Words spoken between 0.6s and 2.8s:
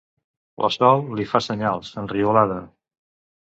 La Sol li fa senyals, enriolada.